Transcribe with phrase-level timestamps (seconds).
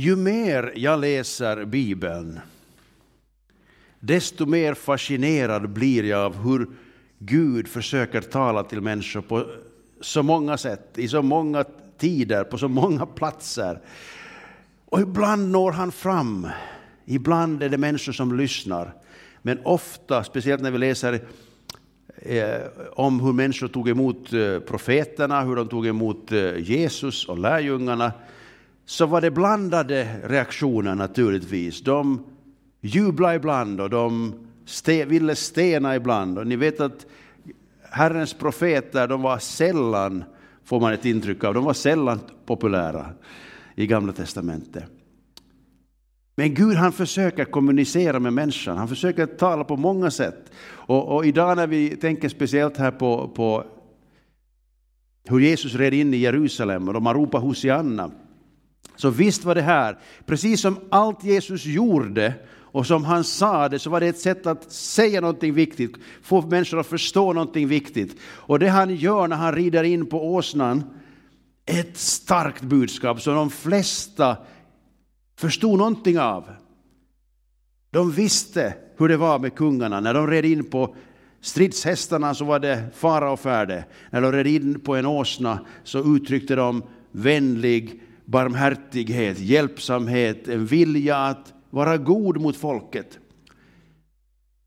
[0.00, 2.40] Ju mer jag läser Bibeln,
[3.98, 6.66] desto mer fascinerad blir jag av hur
[7.18, 9.46] Gud försöker tala till människor på
[10.00, 11.64] så många sätt, i så många
[11.98, 13.80] tider, på så många platser.
[14.84, 16.48] Och ibland når han fram,
[17.04, 18.94] ibland är det människor som lyssnar.
[19.42, 21.20] Men ofta, speciellt när vi läser
[22.16, 22.60] eh,
[22.92, 28.12] om hur människor tog emot eh, profeterna, hur de tog emot eh, Jesus och lärjungarna,
[28.84, 31.80] så var det blandade reaktioner naturligtvis.
[31.80, 32.24] De
[32.80, 36.38] jublade ibland och de ste, ville stena ibland.
[36.38, 37.06] Och ni vet att
[37.90, 40.24] Herrens profeter, de var sällan,
[40.64, 43.06] får man ett intryck av, de var sällan populära
[43.74, 44.84] i Gamla Testamentet.
[46.34, 50.52] Men Gud han försöker kommunicera med människan, han försöker tala på många sätt.
[50.62, 53.64] Och, och idag när vi tänker speciellt här på, på
[55.24, 58.10] hur Jesus red in i Jerusalem och man ropar Hosianna,
[59.00, 63.78] så visst var det här, precis som allt Jesus gjorde och som han sa det,
[63.78, 68.16] så var det ett sätt att säga någonting viktigt, få människor att förstå någonting viktigt.
[68.22, 70.84] Och det han gör när han rider in på åsnan,
[71.66, 74.36] ett starkt budskap som de flesta
[75.36, 76.44] förstod någonting av.
[77.90, 80.00] De visste hur det var med kungarna.
[80.00, 80.94] När de red in på
[81.40, 83.84] stridshästarna så var det fara och färde.
[84.10, 91.16] När de red in på en åsna så uttryckte de vänlig barmhärtighet, hjälpsamhet, en vilja
[91.16, 93.18] att vara god mot folket.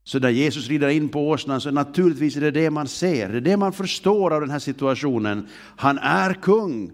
[0.03, 3.37] Så när Jesus rider in på åsnan så naturligtvis är det det man ser, det
[3.37, 5.47] är det man förstår av den här situationen.
[5.55, 6.91] Han är kung.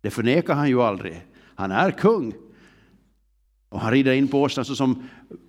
[0.00, 1.26] Det förnekar han ju aldrig.
[1.54, 2.34] Han är kung.
[3.68, 5.08] Och han rider in på åsnan så som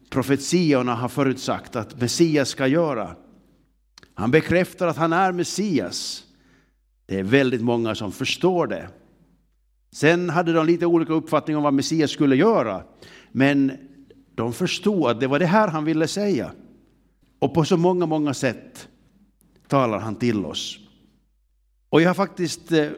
[0.10, 3.16] profetiorna har förutsagt att Messias ska göra.
[4.14, 6.24] Han bekräftar att han är Messias.
[7.06, 8.90] Det är väldigt många som förstår det.
[9.92, 12.84] Sen hade de lite olika uppfattning om vad Messias skulle göra.
[13.32, 13.72] Men
[14.36, 16.52] de förstod att det var det här han ville säga.
[17.40, 18.88] Och på så många, många sätt
[19.68, 20.80] talar han till oss.
[21.90, 22.90] Och jag har faktiskt eh,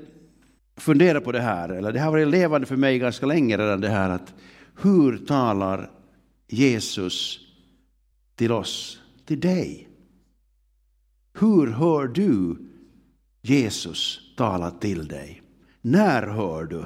[0.78, 3.90] funderat på det här, eller det har varit levande för mig ganska länge redan det
[3.90, 4.34] här att
[4.82, 5.92] hur talar
[6.48, 7.40] Jesus
[8.36, 9.90] till oss, till dig?
[11.34, 12.58] Hur hör du
[13.42, 15.43] Jesus tala till dig?
[15.86, 16.86] När hör du?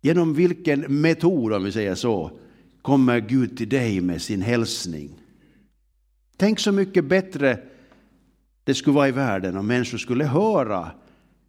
[0.00, 2.38] Genom vilken metod, om vi säger så,
[2.82, 5.10] kommer Gud till dig med sin hälsning?
[6.36, 7.58] Tänk så mycket bättre
[8.64, 10.90] det skulle vara i världen om människor skulle höra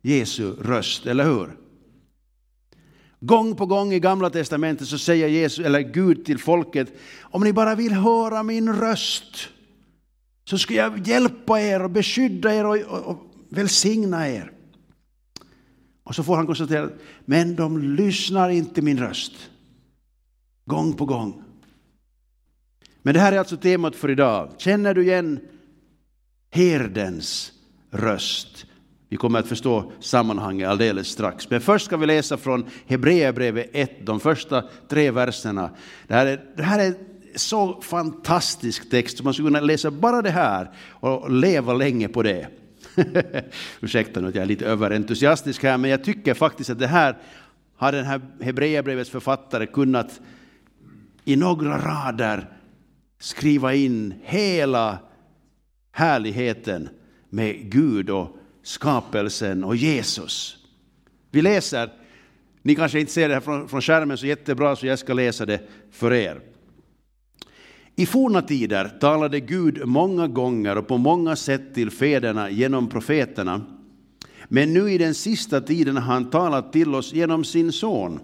[0.02, 1.58] Jesu röst, eller hur?
[3.20, 7.54] Gång på gång i Gamla Testamentet så säger Jesus, eller Gud till folket, om ni
[7.54, 9.50] bara vill höra min röst
[10.46, 13.18] så ska jag hjälpa er och beskydda er och, och, och
[13.50, 14.52] välsigna er.
[16.06, 16.90] Och så får han konstatera,
[17.26, 19.34] men de lyssnar inte min röst.
[20.66, 21.44] Gång på gång.
[23.02, 24.52] Men det här är alltså temat för idag.
[24.58, 25.40] Känner du igen
[26.52, 27.52] herdens
[27.92, 28.66] röst?
[29.10, 31.50] Vi kommer att förstå sammanhanget alldeles strax.
[31.50, 35.70] Men först ska vi läsa från Hebreerbrevet 1, de första tre verserna.
[36.08, 36.94] Det här är, det här är
[37.36, 42.48] så fantastisk text, man skulle kunna läsa bara det här och leva länge på det.
[43.82, 47.18] Ursäkta nu att jag är lite överentusiastisk här, men jag tycker faktiskt att det här
[47.76, 50.22] har den här Hebreerbrevets författare kunnat
[51.26, 52.50] i några rader
[53.20, 55.00] skriva in hela
[55.92, 56.90] härligheten
[57.30, 60.58] med Gud och skapelsen och Jesus.
[61.32, 61.90] Vi läser,
[62.62, 65.46] ni kanske inte ser det här från, från skärmen så jättebra så jag ska läsa
[65.46, 66.42] det för er.
[67.96, 73.62] I forna tider talade Gud många gånger och på många sätt till fäderna genom profeterna.
[74.48, 78.20] Men nu i den sista tiden har han talat till oss genom sin son.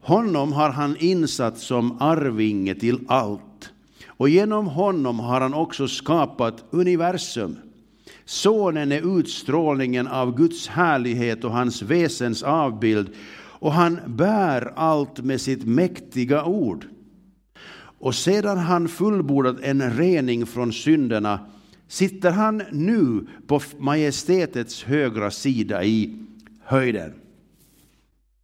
[0.00, 3.70] Honom har han insatt som arvinge till allt.
[4.06, 7.56] Och genom honom har han också skapat universum.
[8.24, 15.40] Sonen är utstrålningen av Guds härlighet och hans väsens avbild och han bär allt med
[15.40, 16.86] sitt mäktiga ord.
[18.02, 21.46] Och sedan han fullbordat en rening från synderna
[21.88, 26.26] sitter han nu på majestätets högra sida i
[26.64, 27.14] höjden.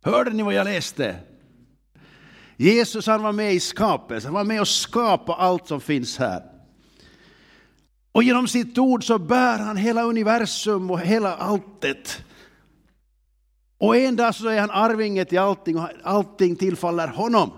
[0.03, 1.17] Hörde ni vad jag läste?
[2.57, 6.43] Jesus han var med i skapelsen, han var med och skapade allt som finns här.
[8.13, 12.25] Och genom sitt ord så bär han hela universum och hela alltet.
[13.79, 17.51] Och en dag så är han arvinge till allting och allting tillfaller honom.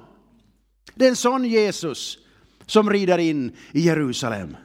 [1.00, 2.19] Det är en sån Jesus
[2.67, 4.56] som rider in i Jerusalem.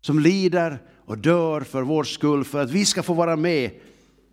[0.00, 3.70] Som lider och dör för vår skull för att vi ska få vara med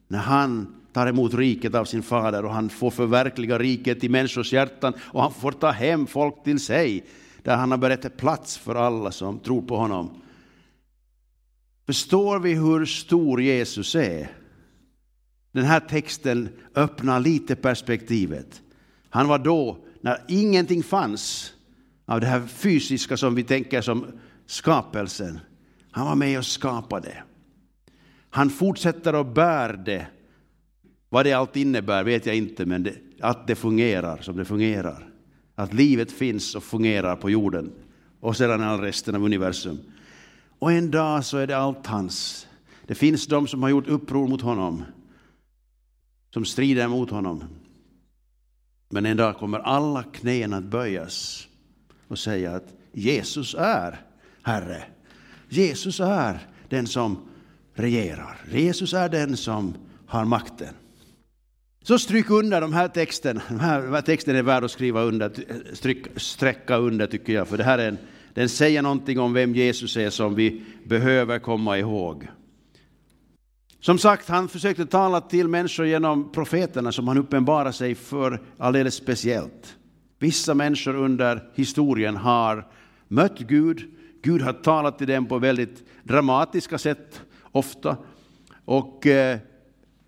[0.08, 4.54] när han tar emot riket av sin fader och han får förverkliga riket i människors
[4.54, 7.06] hjärtan och han får ta hem folk till sig
[7.44, 10.22] där han har berättat plats för alla som tror på honom.
[11.86, 14.32] Förstår vi hur stor Jesus är?
[15.52, 18.62] Den här texten öppnar lite perspektivet.
[19.10, 21.54] Han var då, när ingenting fanns
[22.06, 24.06] av det här fysiska som vi tänker som
[24.46, 25.40] skapelsen.
[25.92, 27.24] Han var med och skapade.
[28.30, 30.08] Han fortsätter att bära det.
[31.10, 35.08] Vad det allt innebär vet jag inte, men det, att det fungerar som det fungerar.
[35.56, 37.72] Att livet finns och fungerar på jorden
[38.20, 39.80] och sedan all resten av universum.
[40.60, 42.48] Och en dag så är det allt hans.
[42.88, 44.84] Det finns de som har gjort uppror mot honom,
[46.34, 47.44] som strider mot honom.
[48.94, 51.48] Men en dag kommer alla knän att böjas
[52.08, 54.02] och säga att Jesus är
[54.44, 54.84] Herre.
[55.50, 56.40] Jesus är
[56.70, 57.18] den som
[57.74, 58.38] regerar.
[58.52, 59.74] Jesus är den som
[60.08, 60.74] har makten.
[61.84, 63.42] Så stryk under de här texterna.
[63.48, 65.32] Den här, den här texten är värd att skriva under,
[65.74, 67.98] stryk, sträcka under tycker jag, för det här är en,
[68.34, 72.28] den säger någonting om vem Jesus är som vi behöver komma ihåg.
[73.82, 78.96] Som sagt, han försökte tala till människor genom profeterna som han uppenbarar sig för alldeles
[78.96, 79.78] speciellt.
[80.20, 82.68] Vissa människor under historien har
[83.08, 83.92] mött Gud,
[84.24, 87.98] Gud har talat till dem på väldigt dramatiska sätt ofta.
[88.66, 89.40] Och, eh,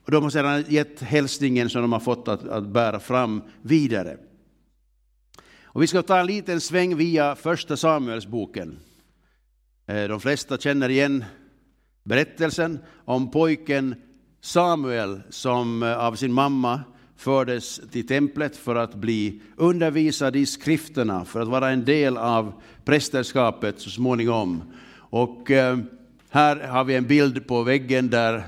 [0.07, 4.17] de har sedan gett hälsningen som de har fått att, att bära fram vidare.
[5.63, 8.79] Och vi ska ta en liten sväng via första Samuelsboken.
[9.87, 11.23] Eh, de flesta känner igen
[12.03, 13.95] berättelsen om pojken
[14.41, 16.81] Samuel som eh, av sin mamma
[17.15, 22.53] fördes till templet för att bli undervisad i skrifterna, för att vara en del av
[22.85, 24.63] prästerskapet så småningom.
[24.95, 25.77] Och eh,
[26.29, 28.43] här har vi en bild på väggen där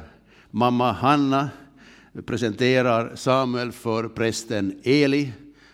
[0.52, 1.50] mamma Hanna
[2.26, 5.34] presenterar Samuel för prästen Eli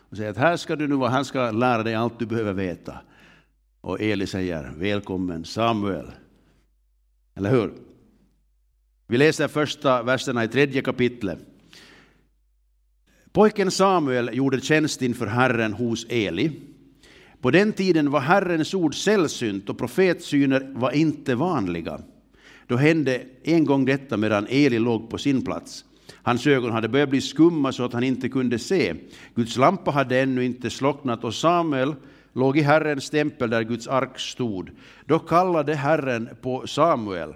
[0.09, 2.53] och säger att här ska du nu vara, han ska lära dig allt du behöver
[2.53, 2.97] veta.
[3.81, 6.11] Och Eli säger välkommen Samuel.
[7.41, 7.73] Eller hur?
[9.07, 11.39] Vi läser första verserna i tredje kapitlet.
[13.31, 16.51] Pojken Samuel gjorde tjänst inför Herren hos Eli.
[17.41, 22.01] På den tiden var Herrens ord sällsynt och profetsyner var inte vanliga.
[22.67, 25.85] Då hände en gång detta medan Eli låg på sin plats.
[26.13, 28.95] Hans ögon hade börjat bli skumma så att han inte kunde se.
[29.35, 31.95] Guds lampa hade ännu inte slocknat och Samuel
[32.33, 34.69] låg i Herrens tempel där Guds ark stod.
[35.05, 37.35] Då kallade Herren på Samuel.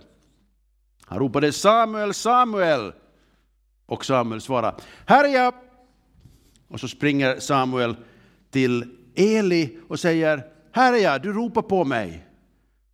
[1.05, 2.93] Han ropade Samuel, Samuel!
[3.85, 5.53] Och Samuel svarade, här är jag!
[6.67, 7.95] Och så springer Samuel
[8.51, 12.25] till Eli och säger, här är jag, du ropar på mig.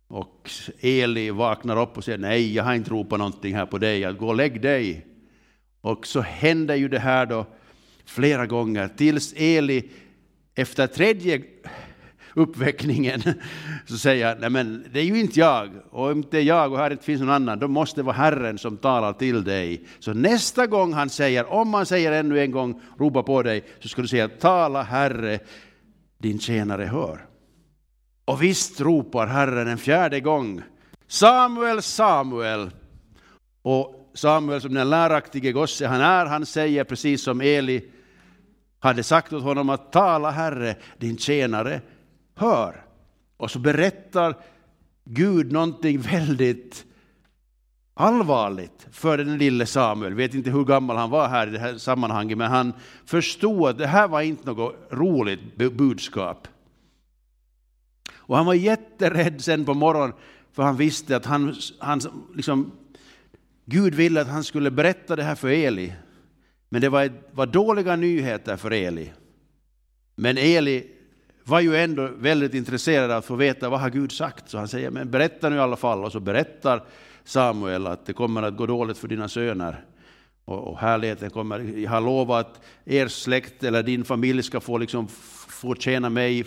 [0.08, 0.50] Och
[0.80, 4.28] Eli vaknar upp och säger, nej, jag har inte ropat någonting här på dig, gå
[4.28, 5.06] och lägg dig.
[5.80, 7.46] Och så händer ju det här då
[8.04, 9.90] flera gånger, tills Eli
[10.54, 11.42] efter tredje
[12.34, 13.22] uppväckningen
[13.86, 16.78] så säger jag, nej men det är ju inte jag, och om inte jag och
[16.78, 19.86] här inte finns någon annan, då måste det vara Herren som talar till dig.
[19.98, 23.88] Så nästa gång han säger, om han säger ännu en gång, ropa på dig, så
[23.88, 25.38] ska du säga, tala Herre,
[26.18, 27.26] din tjänare hör.
[28.24, 30.62] Och visst ropar Herren en fjärde gång,
[31.06, 32.70] Samuel, Samuel.
[33.62, 37.84] Och Samuel som den läraktige gosse han är, han säger precis som Eli
[38.80, 41.80] hade sagt åt honom att tala Herre, din tjänare
[42.34, 42.84] hör.
[43.36, 44.36] Och så berättar
[45.04, 46.84] Gud någonting väldigt
[47.94, 50.14] allvarligt för den lille Samuel.
[50.14, 52.72] vet inte hur gammal han var här i det här sammanhanget, men han
[53.04, 56.48] förstod att det här var inte något roligt budskap.
[58.14, 60.12] Och han var jätterädd sen på morgonen,
[60.52, 62.00] för han visste att han, han
[62.34, 62.72] liksom,
[63.64, 65.92] Gud ville att han skulle berätta det här för Eli.
[66.68, 69.12] Men det var, var dåliga nyheter för Eli.
[70.14, 70.90] Men Eli
[71.44, 74.48] var ju ändå väldigt intresserad av att få veta vad har Gud sagt.
[74.48, 76.04] Så han säger, men berätta nu i alla fall.
[76.04, 76.82] Och så berättar
[77.24, 79.84] Samuel att det kommer att gå dåligt för dina söner.
[80.44, 84.78] Och, och härligheten kommer, jag har lovat att er släkt eller din familj ska få,
[84.78, 85.08] liksom,
[85.48, 86.44] få tjäna mig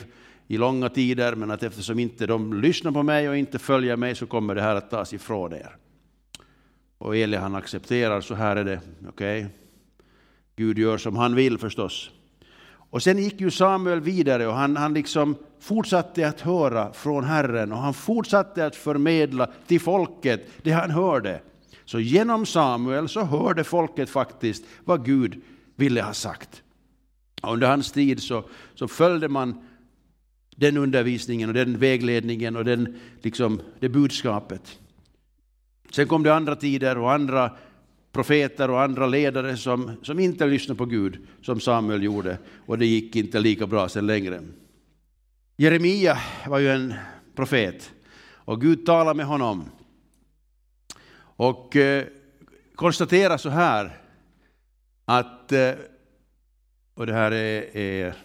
[0.48, 4.16] i långa tider, men att eftersom inte de lyssnar på mig och inte följer mig
[4.16, 5.75] så kommer det här att tas ifrån er.
[6.98, 9.40] Och Eli han accepterar, så här är det, okej.
[9.40, 9.52] Okay.
[10.56, 12.12] Gud gör som han vill förstås.
[12.96, 17.72] Och sen gick ju Samuel vidare och han, han liksom fortsatte att höra från Herren
[17.72, 21.42] och han fortsatte att förmedla till folket det han hörde.
[21.86, 25.42] Så genom Samuel så hörde folket faktiskt vad Gud
[25.75, 26.64] ville ha sagt.
[27.42, 28.44] Och under hans tid så,
[28.75, 29.68] så följde man
[30.56, 34.80] den undervisningen och den vägledningen och den, liksom, det budskapet.
[35.92, 37.52] Sen kom det andra tider och andra
[38.15, 42.86] profeter och andra ledare som, som inte lyssnade på Gud, som Samuel gjorde, och det
[42.86, 44.41] gick inte lika bra sen längre.
[45.57, 46.17] Jeremia
[46.48, 46.93] var ju en
[47.36, 47.91] profet,
[48.45, 49.63] och Gud talade med honom.
[51.17, 52.05] Och eh,
[52.75, 53.98] konstaterar så här,
[55.05, 55.72] att, eh,
[56.93, 58.15] och det här är, är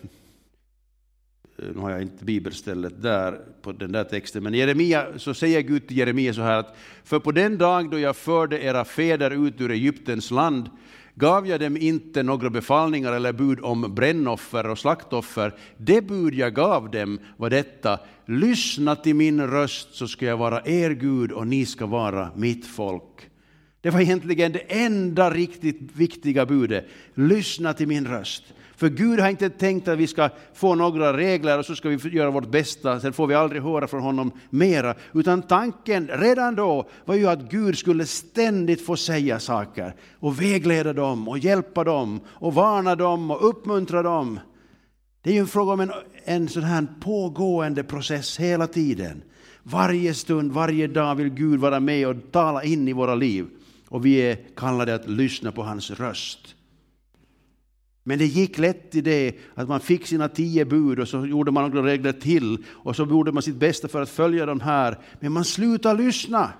[1.63, 5.61] Eh, nu har jag inte bibelstället där på den där texten, men Jeremia, så säger
[5.61, 9.47] Gud till Jeremia så här att för på den dag då jag förde era fäder
[9.47, 10.71] ut ur Egyptens land
[11.15, 15.55] gav jag dem inte några befallningar eller bud om brännoffer och slaktoffer.
[15.77, 20.63] Det bud jag gav dem var detta, lyssna till min röst så ska jag vara
[20.65, 23.31] er Gud och ni ska vara mitt folk.
[23.81, 28.45] Det var egentligen det enda riktigt viktiga budet, lyssna till min röst.
[28.81, 32.09] För Gud har inte tänkt att vi ska få några regler och så ska vi
[32.09, 34.95] göra vårt bästa, sen får vi aldrig höra från honom mera.
[35.15, 40.93] Utan tanken redan då var ju att Gud skulle ständigt få säga saker och vägleda
[40.93, 44.41] dem och hjälpa dem och varna dem och uppmuntra dem.
[45.23, 45.93] Det är ju en fråga om en,
[46.25, 49.23] en sån här pågående process hela tiden.
[49.63, 53.47] Varje stund, varje dag vill Gud vara med och tala in i våra liv.
[53.89, 56.57] Och vi är kallade att lyssna på hans röst.
[58.11, 61.51] Men det gick lätt i det att man fick sina tio bud och så gjorde
[61.51, 64.99] man några regler till och så gjorde man sitt bästa för att följa de här.
[65.21, 66.53] Men man slutade lyssna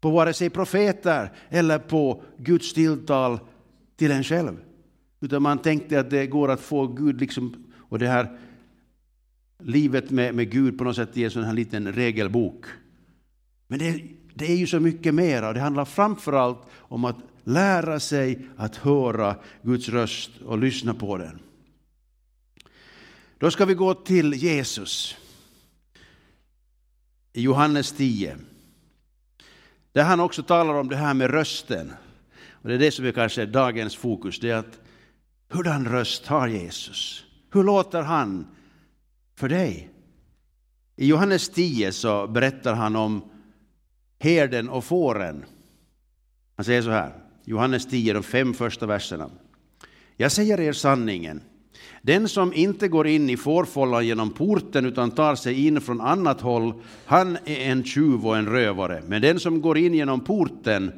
[0.00, 3.38] på vare sig profeter eller på Guds tilltal
[3.96, 4.56] till en själv.
[5.20, 8.38] Utan man tänkte att det går att få Gud liksom, och det här
[9.62, 12.64] livet med, med Gud på något sätt i en sån här liten regelbok.
[13.66, 14.02] Men det,
[14.34, 18.76] det är ju så mycket mer och det handlar framförallt om att lära sig att
[18.76, 21.38] höra Guds röst och lyssna på den.
[23.38, 25.16] Då ska vi gå till Jesus
[27.32, 28.36] i Johannes 10.
[29.92, 31.92] Där han också talar om det här med rösten.
[32.50, 34.80] Och det är det som är kanske dagens fokus, det är att
[35.48, 37.24] hurdan röst har Jesus?
[37.52, 38.46] Hur låter han
[39.34, 39.90] för dig?
[40.96, 43.30] I Johannes 10 så berättar han om
[44.18, 45.44] herden och fåren.
[46.56, 47.23] Han säger så här.
[47.44, 49.30] Johannes 10, de fem första verserna.
[50.16, 51.40] Jag säger er sanningen.
[52.02, 56.40] Den som inte går in i fårfållan genom porten utan tar sig in från annat
[56.40, 56.74] håll,
[57.06, 59.02] han är en tjuv och en rövare.
[59.06, 60.92] Men den som går in genom porten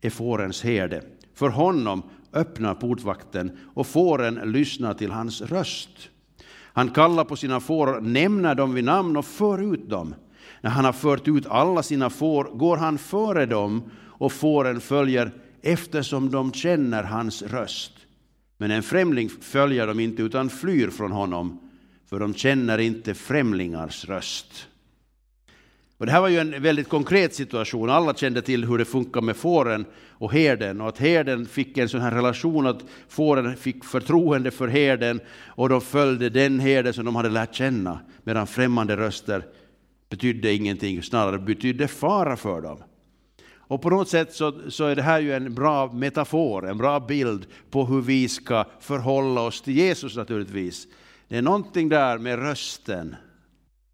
[0.00, 1.02] är fårens herde.
[1.34, 6.08] För honom öppnar portvakten och fåren lyssnar till hans röst.
[6.72, 10.14] Han kallar på sina får, nämner dem vid namn och för ut dem.
[10.60, 15.32] När han har fört ut alla sina får går han före dem och fåren följer
[15.64, 17.92] eftersom de känner hans röst.
[18.56, 21.70] Men en främling följer de inte utan flyr från honom,
[22.10, 24.68] för de känner inte främlingars röst.
[25.98, 27.90] Och det här var ju en väldigt konkret situation.
[27.90, 31.88] Alla kände till hur det funkar med fåren och herden och att herden fick en
[31.88, 37.04] sån här relation att fåren fick förtroende för herden och de följde den herden som
[37.04, 39.44] de hade lärt känna medan främmande röster
[40.10, 42.78] betydde ingenting, snarare betydde fara för dem.
[43.66, 47.00] Och på något sätt så, så, är det här ju en bra metafor, en bra
[47.00, 50.86] bild på hur vi ska förhålla oss till Jesus naturligtvis.
[51.28, 53.16] Det är någonting där med rösten,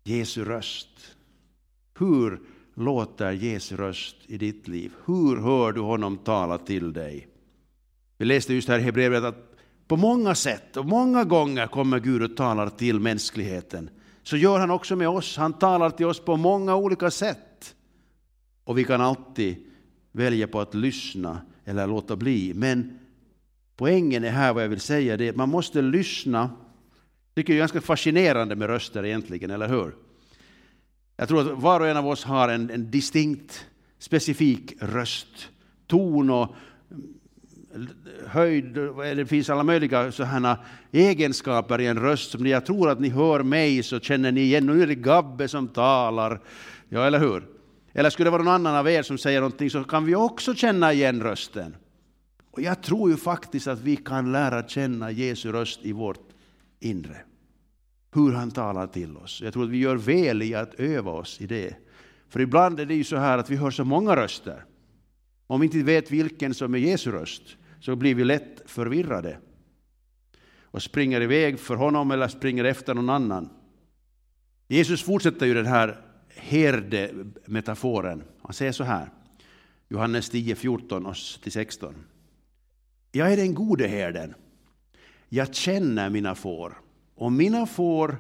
[0.05, 0.89] Jesu röst.
[1.99, 2.41] Hur
[2.75, 4.93] låter Jesu röst i ditt liv?
[5.07, 7.29] Hur hör du honom tala till dig?
[8.19, 9.57] Vi läste just här i Hebreerbrevet att
[9.89, 13.91] på många sätt och många gånger kommer Gud och talar till mänskligheten.
[14.23, 15.37] Så gör han också med oss.
[15.37, 17.39] Han talar till oss på många olika sätt.
[18.71, 19.57] Och vi kan alltid
[20.13, 22.55] välja på att lyssna eller låta bli.
[22.55, 22.99] Men
[23.77, 26.51] poängen är här vad jag vill säga, det är att man måste lyssna.
[27.35, 29.95] Det är ganska fascinerande med röster egentligen, eller hur?
[31.17, 33.67] Jag tror att var och en av oss har en, en distinkt,
[33.99, 35.49] specifik röst,
[35.87, 36.55] ton och
[36.91, 37.89] mm,
[38.27, 38.65] höjd,
[39.17, 40.59] det finns alla möjliga sådana
[40.93, 44.67] egenskaper i en röst som jag tror att ni hör mig så känner ni igen,
[44.67, 46.41] nu är det Gabbe som talar,
[46.89, 47.60] ja eller hur?
[47.93, 50.55] Eller skulle det vara någon annan av er som säger någonting så kan vi också
[50.55, 51.77] känna igen rösten.
[52.51, 56.29] Och jag tror ju faktiskt att vi kan lära känna Jesu röst i vårt
[56.81, 57.17] inre.
[58.13, 59.41] Hur han talar till oss.
[59.45, 61.77] Jag tror att vi gör väl i att öva oss i det.
[62.29, 64.65] För ibland är det ju så här att vi hör så många röster.
[65.47, 67.43] Om vi inte vet vilken som är Jesu röst
[67.81, 69.39] så blir vi lätt förvirrade.
[70.63, 73.49] Och springer iväg för honom eller springer efter någon annan.
[74.69, 76.01] Jesus fortsätter ju den här
[76.35, 78.23] Herdemetaforen.
[78.43, 79.09] Han säger så här,
[79.89, 81.95] Johannes 10, 14-16.
[83.13, 84.35] Jag är den gode herden.
[85.29, 86.81] Jag känner mina får
[87.15, 88.17] och mina får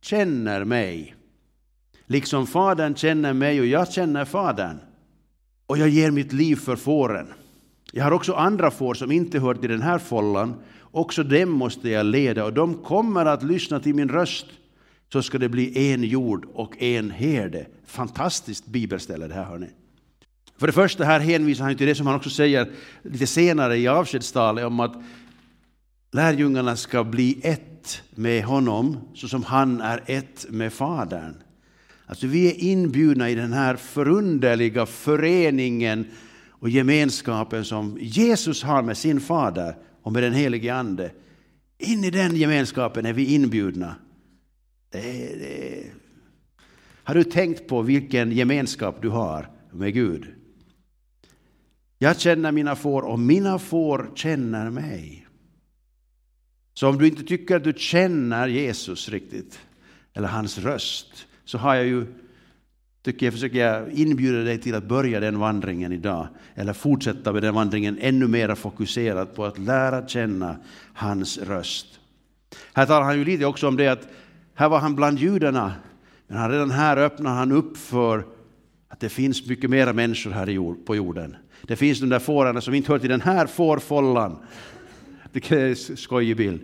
[0.00, 1.14] känner mig.
[2.06, 4.78] Liksom Fadern känner mig och jag känner Fadern.
[5.66, 7.32] Och jag ger mitt liv för fåren.
[7.92, 10.54] Jag har också andra får som inte hör till den här follan.
[10.80, 14.46] Också dem måste jag leda och de kommer att lyssna till min röst.
[15.12, 17.66] Så ska det bli en jord och en herde.
[17.86, 19.68] Fantastiskt bibelställe det här hörni.
[20.58, 22.70] För det första här hänvisar han till det som han också säger
[23.02, 24.94] lite senare i avskedstalet om att
[26.12, 31.34] lärjungarna ska bli ett med honom så som han är ett med Fadern.
[32.06, 36.06] Alltså vi är inbjudna i den här förunderliga föreningen
[36.50, 41.10] och gemenskapen som Jesus har med sin fader och med den helige Ande.
[41.78, 43.94] In i den gemenskapen är vi inbjudna.
[45.02, 45.90] Det, det.
[47.04, 50.26] Har du tänkt på vilken gemenskap du har med Gud?
[51.98, 55.26] Jag känner mina får och mina får känner mig.
[56.74, 59.58] Så om du inte tycker att du känner Jesus riktigt,
[60.14, 62.06] eller hans röst, så har jag ju,
[63.02, 66.28] tycker jag, försöker jag inbjuda dig till att börja den vandringen idag.
[66.54, 70.56] Eller fortsätta med den vandringen ännu mer fokuserat på att lära känna
[70.94, 71.86] hans röst.
[72.72, 74.08] Här talar han ju lite också om det att
[74.56, 75.72] här var han bland judarna,
[76.28, 78.26] men han redan här öppnar han upp för
[78.88, 81.36] att det finns mycket mera människor här på jorden.
[81.62, 84.38] Det finns de där fårarna som inte hör till den här fårfållan.
[85.32, 86.60] Det är en skojig bild.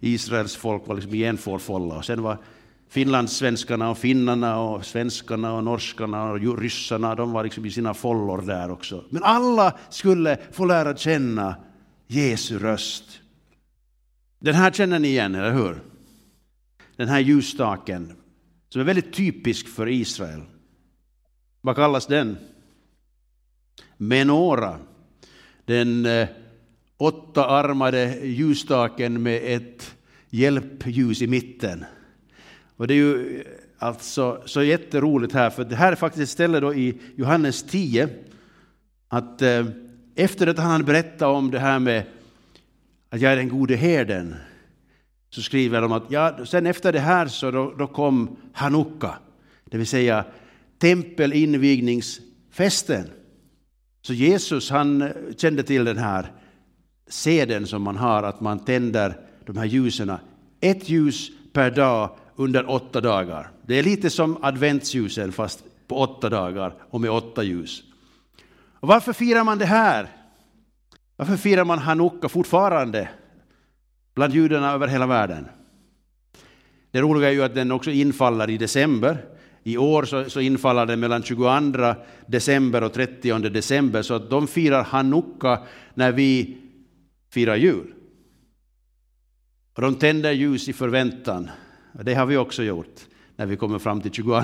[0.00, 2.38] Israels folk var liksom i en fårfålla och sen var
[2.88, 8.42] finlandssvenskarna och finnarna och svenskarna och norskarna och ryssarna, de var liksom i sina follor
[8.42, 9.04] där också.
[9.10, 11.56] Men alla skulle få lära känna
[12.06, 13.04] Jesu röst.
[14.38, 15.80] Den här känner ni igen, eller hur?
[16.96, 18.12] Den här ljusstaken
[18.68, 20.42] som är väldigt typisk för Israel.
[21.60, 22.36] Vad kallas den?
[23.96, 24.78] Menora.
[25.64, 26.28] Den eh,
[26.96, 29.96] åttaarmade ljusstaken med ett
[30.30, 31.84] hjälpljus i mitten.
[32.76, 33.46] Och det är ju eh,
[33.78, 38.08] alltså så jätteroligt här, för det här är faktiskt ett ställe då i Johannes 10,
[39.08, 39.66] att eh,
[40.14, 42.02] efter att han berättat om det här med
[43.10, 44.34] att jag är den gode herden,
[45.30, 49.14] så skriver de att ja, sen efter det här så då, då kom Hanukka,
[49.64, 50.24] det vill säga
[50.78, 53.10] tempelinvigningsfesten.
[54.02, 56.32] Så Jesus han eh, kände till den här
[57.08, 60.12] seden som man har, att man tänder de här ljusen,
[60.60, 63.50] ett ljus per dag under åtta dagar.
[63.66, 67.82] Det är lite som adventsljusen fast på åtta dagar och med åtta ljus.
[68.80, 70.08] Och varför firar man det här?
[71.16, 73.08] Varför firar man Hanukka fortfarande
[74.16, 75.46] bland judarna över hela världen?
[76.90, 79.24] Det roliga är ju att den också infaller i december.
[79.62, 81.94] I år så, så infaller den mellan 22
[82.26, 85.62] december och 30 december, så att de firar Hanukka
[85.94, 86.58] när vi
[87.30, 87.94] firar jul.
[89.74, 91.50] Och de tänder ljus i förväntan
[91.92, 93.00] det har vi också gjort.
[93.36, 94.42] När vi kommer fram till 22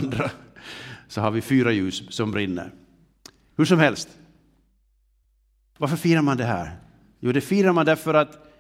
[1.09, 2.73] så har vi fyra ljus som brinner.
[3.57, 4.09] Hur som helst.
[5.79, 6.77] Varför firar man det här?
[7.21, 8.52] Jo, det firar man därför att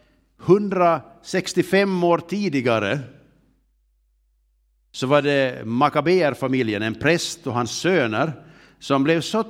[0.46, 2.98] 165 år tidigare
[4.92, 8.32] så var det Makabeer-familjen, en präst och hans söner,
[8.78, 9.44] som blev så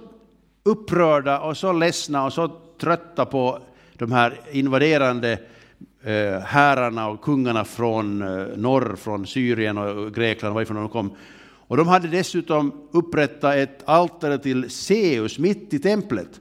[0.64, 2.48] upprörda och så ledsna och så
[2.80, 3.58] trötta på
[3.94, 10.54] de här invaderande eh, härarna herrarna och kungarna från eh, norr, från Syrien och Grekland,
[10.54, 11.16] varifrån de kom.
[11.44, 16.40] Och de hade dessutom upprättat ett altare till Zeus mitt i templet.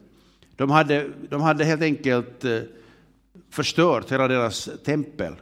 [0.55, 2.59] De hade, de hade helt enkelt eh,
[3.49, 5.33] förstört hela deras tempel.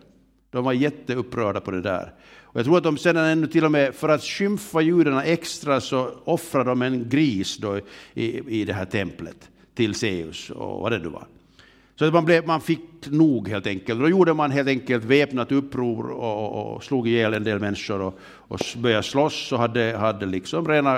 [0.51, 2.13] De var jätteupprörda på det där.
[2.51, 5.81] Och jag tror att de sedan ännu till och med, för att skymfa judarna extra,
[5.81, 7.79] så offrade de en gris då
[8.13, 11.27] i, i det här templet till Zeus och vad det nu var.
[11.95, 13.99] Så man, blev, man fick nog helt enkelt.
[13.99, 18.19] Då gjorde man helt enkelt väpnat uppror och, och slog ihjäl en del människor och,
[18.23, 20.93] och började slåss och hade, hade liksom rena,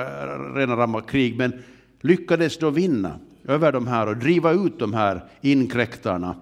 [0.55, 1.37] rena rama krig.
[1.37, 1.63] Men
[2.01, 6.35] lyckades då vinna över de här och driva ut de här inkräktarna.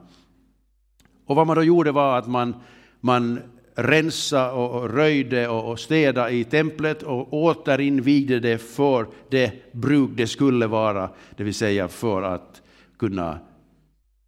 [1.30, 2.56] Och vad man då gjorde var att man,
[3.00, 3.40] man
[3.76, 10.68] rensa och röjde och städa i templet och återinvigde det för det bruk det skulle
[10.68, 12.62] vara, det vill säga för att
[12.98, 13.40] kunna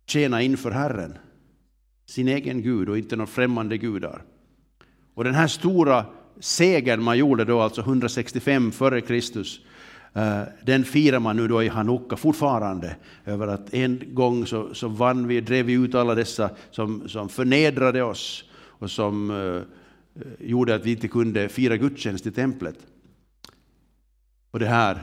[0.07, 1.17] tjäna inför Herren,
[2.05, 4.23] sin egen Gud och inte några främmande gudar.
[5.13, 6.05] Och den här stora
[6.39, 9.61] segern man gjorde då, alltså 165 före Kristus,
[10.13, 12.95] Eh, den firar man nu då i Hanukka fortfarande.
[13.25, 17.29] Över att en gång så, så vann vi, drev vi ut alla dessa som, som
[17.29, 19.61] förnedrade oss och som uh,
[20.39, 22.75] gjorde att vi inte kunde fira gudstjänst i templet.
[24.51, 24.99] Och det här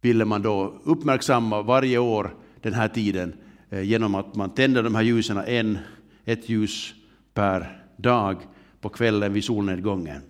[0.00, 3.34] ville man då uppmärksamma varje år den här tiden
[3.74, 5.78] Eh, genom att man tänder de här ljusen, en,
[6.24, 6.94] ett ljus
[7.34, 8.36] per dag
[8.80, 10.22] på kvällen vid solnedgången.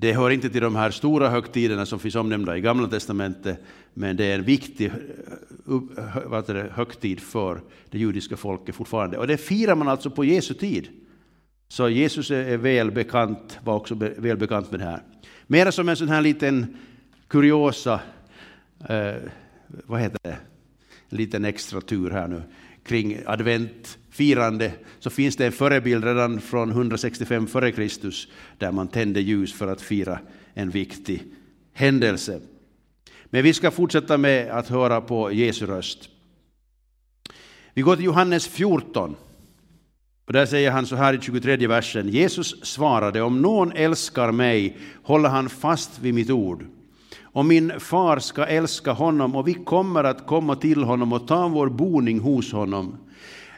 [0.00, 3.58] Det hör inte till de här stora högtiderna som finns omnämnda i Gamla Testamentet,
[3.94, 7.60] men det är en viktig eh, vad det, högtid för
[7.90, 9.18] det judiska folket fortfarande.
[9.18, 10.88] Och det firar man alltså på Jesu tid.
[11.68, 15.02] Så Jesus är väl bekant, var också väl bekant med det här.
[15.46, 16.76] Mera som en sån här liten
[17.28, 18.00] kuriosa,
[18.88, 19.14] eh,
[19.66, 20.38] vad heter det,
[21.08, 22.42] en liten extra tur här nu,
[22.84, 28.12] kring advent firande så finns det en förebild redan från 165 f.Kr.
[28.58, 30.18] där man tände ljus för att fira
[30.54, 31.22] en viktig
[31.72, 32.40] händelse.
[33.24, 36.08] Men vi ska fortsätta med att höra på Jesu röst.
[37.74, 39.16] Vi går till Johannes 14.
[40.26, 42.08] Och där säger han så här i 23 versen.
[42.08, 46.66] Jesus svarade, om någon älskar mig håller han fast vid mitt ord.
[47.22, 51.48] Och min far ska älska honom och vi kommer att komma till honom och ta
[51.48, 52.96] vår boning hos honom.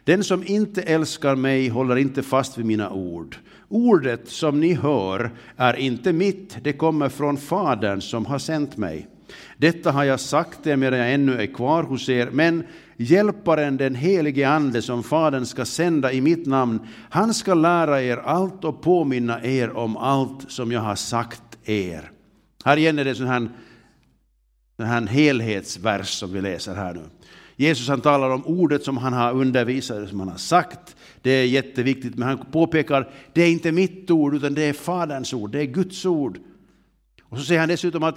[0.05, 3.37] Den som inte älskar mig håller inte fast vid mina ord.
[3.69, 9.09] Ordet som ni hör är inte mitt, det kommer från Fadern som har sänt mig.
[9.57, 12.65] Detta har jag sagt er medan jag ännu är kvar hos er, men
[12.97, 18.17] Hjälparen, den helige Ande som Fadern ska sända i mitt namn, han ska lära er
[18.17, 22.11] allt och påminna er om allt som jag har sagt er.
[22.65, 23.49] Här igen är det en här,
[24.79, 27.05] här helhetsvers som vi läser här nu.
[27.57, 30.97] Jesus han talar om ordet som han har undervisat, som han har sagt.
[31.23, 35.33] Det är jätteviktigt, men han påpekar det är inte mitt ord, utan det är Faderns
[35.33, 36.39] ord, det är Guds ord.
[37.23, 38.17] Och så säger han dessutom att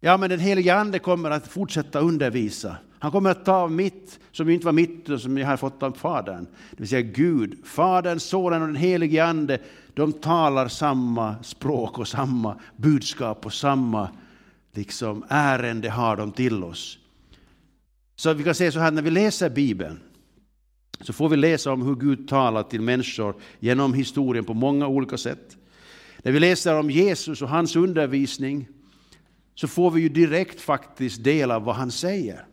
[0.00, 2.76] ja, men den helige Ande kommer att fortsätta undervisa.
[2.98, 5.82] Han kommer att ta av mitt, som inte var mitt, och som jag har fått
[5.82, 6.46] av Fadern.
[6.70, 9.58] Det vill säga Gud, Fadern, Sonen och den helige Ande,
[9.94, 14.08] de talar samma språk och samma budskap och samma
[14.72, 16.98] liksom, ärende har de till oss.
[18.20, 20.00] Så vi kan säga så här, när vi läser Bibeln,
[21.00, 25.18] så får vi läsa om hur Gud talar till människor genom historien på många olika
[25.18, 25.56] sätt.
[26.22, 28.68] När vi läser om Jesus och hans undervisning,
[29.54, 32.46] så får vi ju direkt faktiskt del av vad han säger.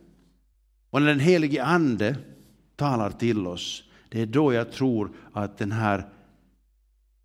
[0.90, 2.16] Och när den helige Ande
[2.76, 6.10] talar till oss, det är då jag tror att den här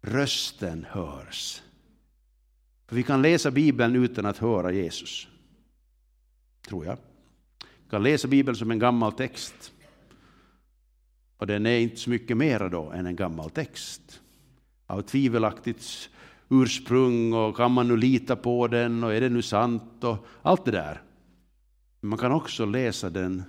[0.00, 1.62] rösten hörs.
[2.86, 5.28] För vi kan läsa Bibeln utan att höra Jesus.
[6.68, 6.98] Tror jag.
[7.92, 9.72] Kan läsa Bibeln som en gammal text.
[11.36, 14.20] Och den är inte så mycket mera då än en gammal text.
[14.86, 16.10] Av tvivelaktigt
[16.48, 20.64] ursprung och kan man nu lita på den och är det nu sant och allt
[20.64, 21.02] det där.
[22.00, 23.42] Men Man kan också läsa den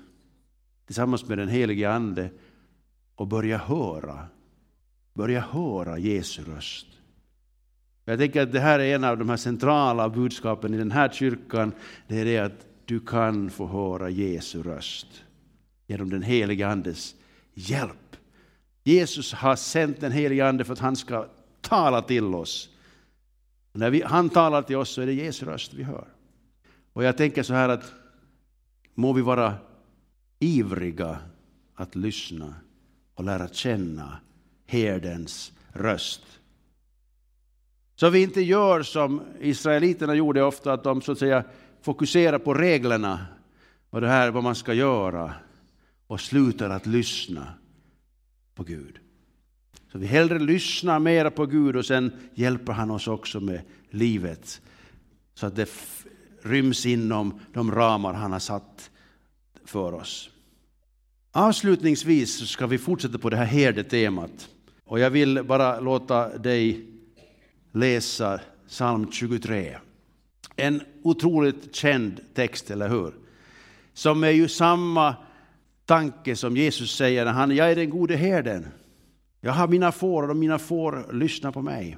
[0.86, 2.30] tillsammans med den helige Ande
[3.16, 4.26] och börja höra,
[5.14, 6.88] börja höra Jesu röst.
[8.06, 11.10] Jag tänker att det här är en av de här centrala budskapen i den här
[11.10, 11.72] kyrkan.
[12.08, 15.24] Det är det att du kan få höra Jesu röst
[15.88, 17.16] genom den helige Andes
[17.54, 18.16] hjälp.
[18.84, 21.28] Jesus har sänt den helige Ande för att han ska
[21.62, 22.70] tala till oss.
[23.72, 26.08] när vi, han talar till oss så är det Jesu röst vi hör.
[26.94, 27.94] Och jag tänker så här att
[28.94, 29.54] må vi vara
[30.40, 31.18] ivriga
[31.76, 32.54] att lyssna
[33.16, 34.18] och lära känna
[34.66, 36.22] herdens röst.
[37.96, 41.44] Så vi inte gör som israeliterna gjorde ofta, att de så att säga
[41.84, 43.26] fokuserar på reglerna
[43.90, 45.34] och det här vad man ska göra
[46.08, 47.54] och slutar att lyssna
[48.56, 49.00] på Gud.
[49.92, 54.62] Så vi hellre lyssnar mera på Gud och sen hjälper han oss också med livet
[55.34, 55.70] så att det
[56.42, 58.92] ryms inom de ramar han har satt
[59.66, 60.30] för oss.
[61.32, 64.50] Avslutningsvis ska vi fortsätta på det här herdetemat.
[64.86, 66.86] Och jag vill bara låta dig
[67.72, 69.78] läsa psalm 23.
[70.56, 73.14] En otroligt känd text, eller hur?
[73.94, 75.16] Som är ju samma
[75.86, 78.68] tanke som Jesus säger när han, jag är den gode herden.
[79.42, 81.98] Jag har mina får och mina får lyssnar på mig.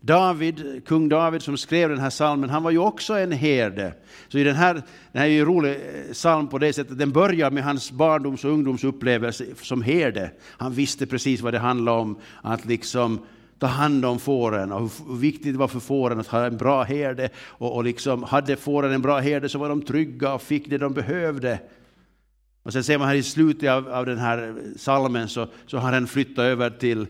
[0.00, 3.94] David, kung David som skrev den här salmen, han var ju också en herde.
[4.28, 6.98] Så i den här, den här är ju en rolig eh, psalm på det sättet,
[6.98, 10.30] den börjar med hans barndoms och ungdomsupplevelse som herde.
[10.42, 13.18] Han visste precis vad det handlade om, att liksom
[13.60, 16.82] ta hand om fåren och hur viktigt det var för fåren att ha en bra
[16.82, 17.28] herde.
[17.38, 20.78] Och, och liksom, hade fåren en bra herde så var de trygga och fick det
[20.78, 21.58] de behövde.
[22.62, 25.92] Och sen ser man här i slutet av, av den här salmen så, så har
[25.92, 27.06] han flyttat över till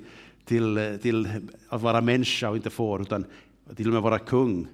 [0.51, 1.29] till, till
[1.69, 3.25] att vara människa och inte får, utan
[3.77, 4.67] till och med vara kung.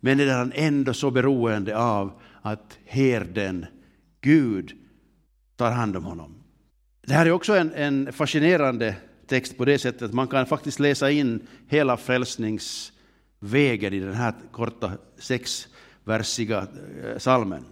[0.00, 3.66] Men är han ändå så beroende av att herden,
[4.20, 4.72] Gud,
[5.56, 6.34] tar hand om honom.
[7.06, 10.80] Det här är också en, en fascinerande text på det sättet att man kan faktiskt
[10.80, 16.66] läsa in hela frälsningsvägen i den här korta sexversiga
[17.04, 17.64] eh, salmen.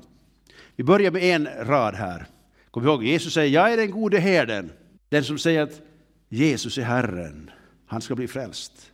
[0.76, 2.26] Vi börjar med en rad här.
[2.70, 4.72] Kom ihåg, Jesus säger, jag är den gode herden.
[5.08, 5.80] Den som säger att
[6.28, 7.50] Jesus är Herren,
[7.86, 8.92] han ska bli frälst.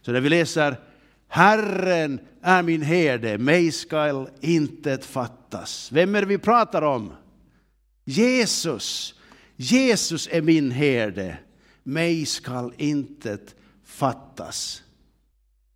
[0.00, 0.76] Så när vi läser
[1.28, 5.92] Herren är min herde, mig skall intet fattas.
[5.92, 7.12] Vem är det vi pratar om?
[8.04, 9.14] Jesus.
[9.56, 11.38] Jesus är min herde,
[11.88, 14.82] mig skall intet fattas.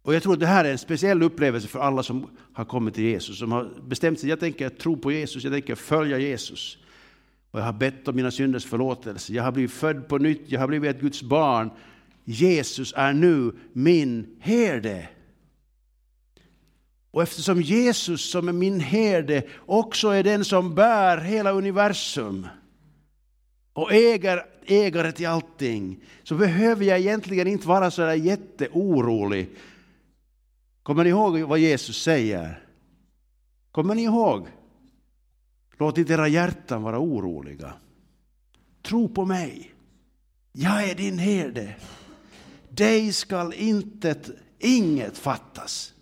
[0.03, 2.94] Och jag tror att det här är en speciell upplevelse för alla som har kommit
[2.94, 6.79] till Jesus, som har bestämt sig, jag tänker tro på Jesus, jag tänker följa Jesus.
[7.51, 10.61] Och jag har bett om mina synders förlåtelse, jag har blivit född på nytt, jag
[10.61, 11.70] har blivit ett Guds barn.
[12.25, 15.09] Jesus är nu min herde.
[17.11, 22.46] Och eftersom Jesus som är min herde också är den som bär hela universum
[23.72, 29.48] och äger, ägare till allting, så behöver jag egentligen inte vara så där jätteorolig.
[30.82, 32.66] Kommer ni ihåg vad Jesus säger?
[33.70, 34.46] Kommer ni ihåg?
[35.78, 37.74] Låt inte era hjärtan vara oroliga.
[38.82, 39.74] Tro på mig.
[40.52, 41.76] Jag är din herde.
[42.68, 45.94] Dig skall intet, inget fattas.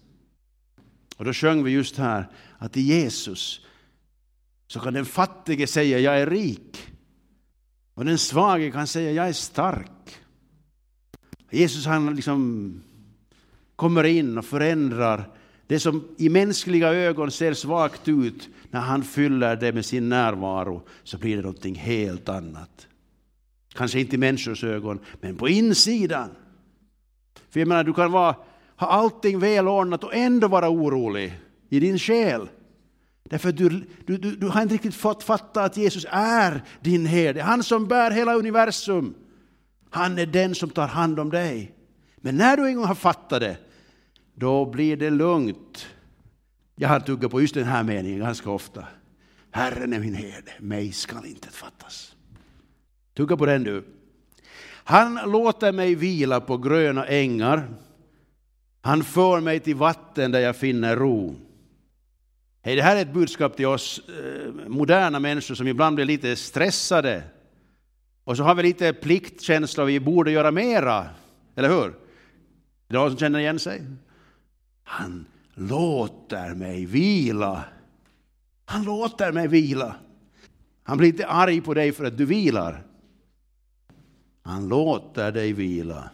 [1.17, 2.29] Och då sjöng vi just här
[2.59, 3.67] att i Jesus
[4.67, 6.90] så kan den fattige säga jag är rik.
[8.01, 10.17] Och den svage kan säga jag är stark.
[11.51, 12.81] Jesus han liksom
[13.77, 15.25] kommer in och förändrar
[15.67, 20.83] det som i mänskliga ögon ser svagt ut, när han fyller det med sin närvaro
[21.03, 22.87] så blir det någonting helt annat.
[23.75, 26.31] Kanske inte i människors ögon, men på insidan.
[27.51, 28.37] För jag menar, du kan vara,
[28.77, 32.49] ha allting välordnat och ändå vara orolig i din själ.
[33.31, 33.69] Därför att du,
[34.07, 37.43] du, du, du har inte riktigt fått fatta att Jesus är din herde.
[37.43, 39.15] Han som bär hela universum.
[39.91, 41.75] Han är den som tar hand om dig.
[42.17, 43.57] Men när du en gång har fattat det,
[44.35, 45.87] då blir det lugnt.
[46.77, 48.85] Jag har tuggat på just den här meningen ganska ofta.
[49.51, 52.15] Herren är min herde, mig skall inte fattas.
[53.17, 53.85] Tugga på den du.
[54.85, 57.69] Han låter mig vila på gröna ängar.
[58.81, 61.37] Han för mig till vatten där jag finner ro.
[62.63, 66.37] Hey, det här är ett budskap till oss eh, moderna människor som ibland blir lite
[66.37, 67.23] stressade.
[68.25, 71.07] Och så har vi lite pliktkänsla, vi borde göra mera.
[71.57, 71.87] Eller hur?
[71.87, 71.93] Är
[72.89, 73.83] det någon som känner igen sig?
[74.83, 77.65] Han låter mig vila.
[78.65, 79.95] Han låter mig vila.
[80.83, 82.87] Han blir inte arg på dig för att du vilar.
[84.43, 86.11] Han låter dig vila.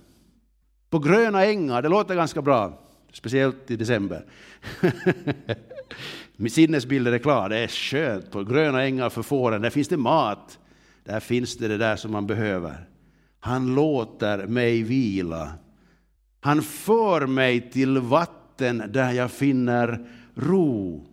[0.91, 2.83] På gröna ängar, det låter ganska bra.
[3.13, 4.25] Speciellt i december.
[6.37, 8.31] Min sinnesbild är klar, det är skönt.
[8.31, 10.59] På gröna ängar för fåren, där finns det mat.
[11.05, 12.89] Där finns det det där som man behöver.
[13.41, 15.53] Han låter mig vila.
[16.41, 21.07] Han för mig till vatten där jag finner ro.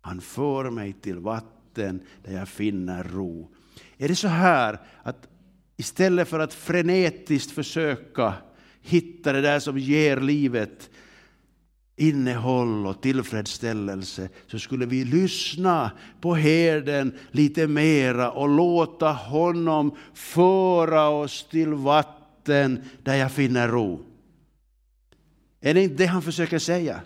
[0.00, 3.50] Han för mig till vatten där jag finner ro.
[3.98, 5.28] Är det så här att
[5.76, 8.34] istället för att frenetiskt försöka
[8.80, 10.90] hitta det där som ger livet
[11.96, 21.08] innehåll och tillfredsställelse så skulle vi lyssna på herden lite mera och låta honom föra
[21.08, 24.00] oss till vatten där jag finner ro.
[25.60, 27.00] Är det inte det han försöker säga?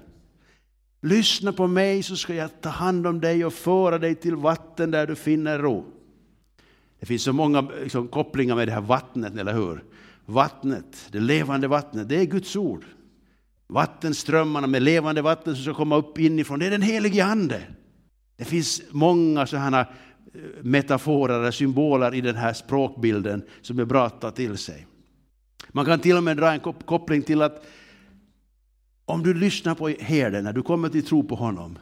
[1.00, 4.90] Lyssna på mig så ska jag ta hand om dig och föra dig till vatten
[4.90, 5.84] där du finner ro.
[7.00, 9.84] Det finns så många liksom, kopplingar med det här vattnet, eller hur?
[10.26, 12.84] Vattnet, det levande vattnet, det är Guds ord.
[13.70, 17.62] Vattenströmmarna med levande vatten som ska komma upp inifrån, det är den helige Ande.
[18.36, 19.86] Det finns många sådana eh,
[20.62, 24.86] metaforer och symboler i den här språkbilden som är bra att ta till sig.
[25.68, 27.66] Man kan till och med dra en koppling till att
[29.04, 31.78] om du lyssnar på herden, när du kommer till tro på honom,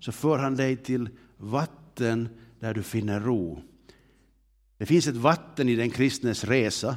[0.00, 2.28] så för han dig till vatten
[2.60, 3.62] där du finner ro.
[4.78, 6.96] Det finns ett vatten i den kristnes resa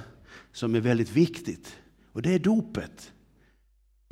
[0.52, 1.76] som är väldigt viktigt,
[2.12, 3.12] och det är dopet.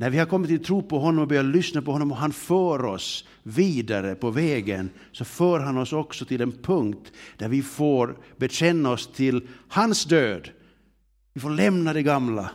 [0.00, 2.32] När vi har kommit till tro på honom och börjat lyssna på honom och han
[2.32, 7.62] för oss vidare på vägen så för han oss också till en punkt där vi
[7.62, 10.50] får bekänna oss till hans död.
[11.32, 12.50] Vi får lämna det gamla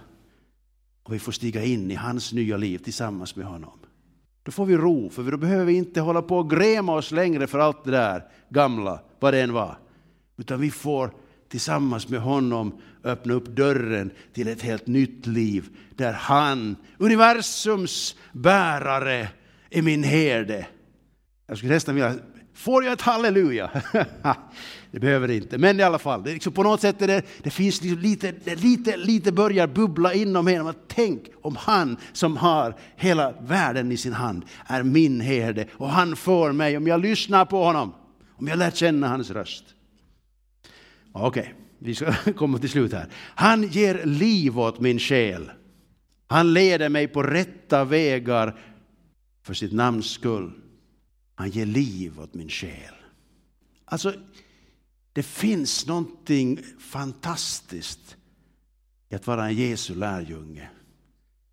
[1.03, 3.79] och vi får stiga in i hans nya liv tillsammans med honom.
[4.43, 7.47] Då får vi ro, för då behöver vi inte hålla på och gräma oss längre
[7.47, 9.77] för allt det där gamla, vad det än var.
[10.37, 11.13] Utan vi får
[11.53, 19.27] tillsammans med honom öppna upp dörren till ett helt nytt liv där han, universums bärare,
[19.69, 20.67] är min herde.
[21.47, 22.15] Jag skulle nästan vilja,
[22.53, 23.69] får jag ett halleluja?
[24.91, 27.21] det behöver det inte, men i alla fall, det liksom på något sätt är det,
[27.43, 30.73] det finns liksom lite, det lite, lite börjar bubbla inom en.
[30.87, 36.15] Tänk om han som har hela världen i sin hand är min herde och han
[36.15, 37.93] för mig om jag lyssnar på honom,
[38.35, 39.72] om jag lär känna hans röst.
[41.13, 43.07] Okej, okay, vi ska komma till slut här.
[43.15, 45.51] Han ger liv åt min själ.
[46.27, 48.59] Han leder mig på rätta vägar
[49.43, 50.51] för sitt namns skull.
[51.35, 52.93] Han ger liv åt min själ.
[53.85, 54.13] Alltså,
[55.13, 58.17] det finns någonting fantastiskt
[59.09, 60.69] i att vara en Jesu lärjunge.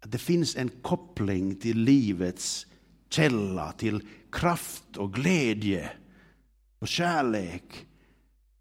[0.01, 2.67] Att det finns en koppling till livets
[3.11, 5.91] källa, till kraft och glädje
[6.79, 7.87] och kärlek,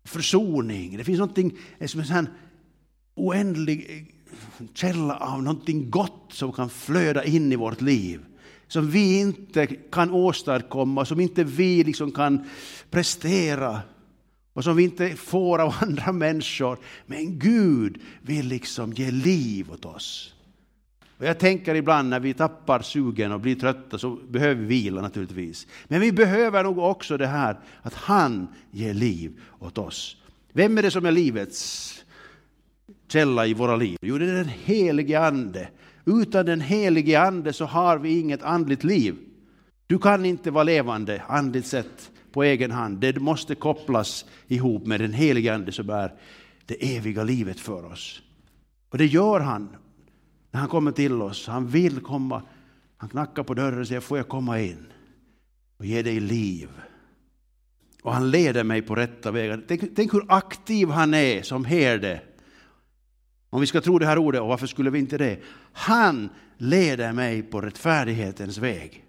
[0.04, 0.98] försoning.
[0.98, 2.30] Det finns någonting eh, som en
[3.16, 8.26] oändlig eh, källa av någonting gott som kan flöda in i vårt liv.
[8.68, 12.50] Som vi inte kan åstadkomma, som inte vi liksom kan
[12.90, 13.82] prestera
[14.54, 16.80] och som vi inte får av andra människor.
[17.06, 20.34] Men Gud vill liksom ge liv åt oss.
[21.20, 25.02] Och jag tänker ibland när vi tappar sugen och blir trötta så behöver vi vila
[25.02, 25.68] naturligtvis.
[25.88, 30.18] Men vi behöver nog också det här att han ger liv åt oss.
[30.54, 31.94] Vem är det som är livets
[33.08, 33.98] källa i våra liv?
[34.02, 35.70] Jo, det är den helige Ande.
[36.06, 39.16] Utan den helige Ande så har vi inget andligt liv.
[39.88, 42.98] Du kan inte vara levande andligt sett på egen hand.
[42.98, 46.14] Det måste kopplas ihop med den helige Ande som är
[46.66, 48.22] det eviga livet för oss.
[48.90, 49.70] Och det gör han
[50.52, 51.48] när han kommer till oss.
[51.48, 52.42] Han vill komma.
[52.98, 54.86] Han knackar på dörren och säger, får jag komma in
[55.78, 56.70] och ge dig liv?
[58.04, 59.64] Och han leder mig på rätta vägar.
[59.68, 62.22] Tänk, tänk hur aktiv han är som herde.
[63.50, 65.40] Om vi ska tro det här ordet, och varför skulle vi inte det?
[65.74, 69.06] Han leder mig på rättfärdighetens väg.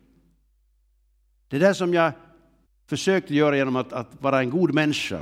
[1.49, 2.13] Det är det som jag
[2.87, 5.21] försökte göra genom att, att vara en god människa.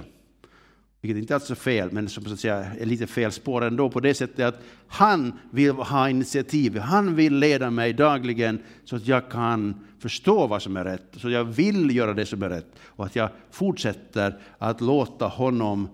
[1.01, 3.91] Vilket inte alls är fel, men som så att säga är lite fel spår ändå
[3.91, 6.79] på det sättet att han vill ha initiativ.
[6.79, 11.15] Han vill leda mig dagligen så att jag kan förstå vad som är rätt.
[11.17, 15.89] Så jag vill göra det som är rätt och att jag fortsätter att låta honom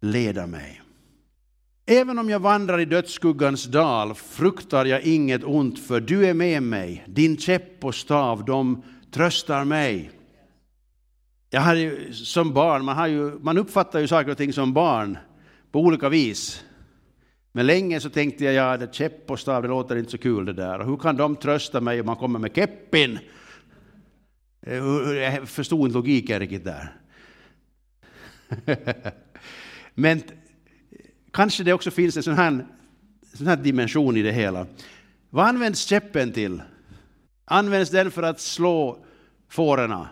[0.00, 0.82] leda mig.
[1.86, 6.62] Även om jag vandrar i dödsskuggans dal fruktar jag inget ont för du är med
[6.62, 7.04] mig.
[7.08, 10.10] Din käpp och stav, de tröstar mig.
[11.50, 14.72] Jag hade ju, som barn, man, har ju, man uppfattar ju saker och ting som
[14.72, 15.18] barn
[15.72, 16.64] på olika vis.
[17.52, 20.44] Men länge så tänkte jag, ja, det käpp och stav, det låter inte så kul
[20.44, 20.78] det där.
[20.78, 23.18] Och hur kan de trösta mig om man kommer med keppin?
[24.66, 24.76] Eh,
[25.12, 26.96] jag förstod inte logiken riktigt där.
[29.94, 30.22] Men
[31.30, 32.66] kanske det också finns en sån här,
[33.34, 34.66] sån här dimension i det hela.
[35.30, 36.62] Vad används käppen till?
[37.44, 39.04] Används den för att slå
[39.48, 40.08] fårorna?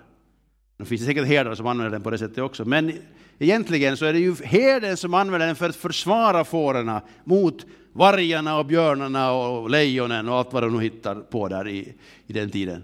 [0.78, 2.92] Det finns säkert herdar som använder den på det sättet också, men
[3.38, 8.58] egentligen så är det ju herden som använder den för att försvara fårorna mot vargarna
[8.58, 11.94] och björnarna och lejonen och allt vad de nu hittar på där i,
[12.26, 12.82] i den tiden.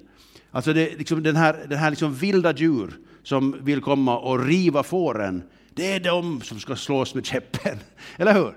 [0.51, 4.83] Alltså det, liksom den här, den här liksom vilda djur som vill komma och riva
[4.83, 5.43] fåren,
[5.75, 7.79] det är de som ska slås med käppen.
[8.17, 8.55] Eller hur?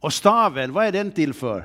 [0.00, 1.64] Och staven, vad är den till för?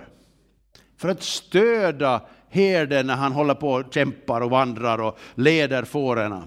[0.98, 6.44] För att stödja herden när han håller på och kämpar och vandrar och leder fåren.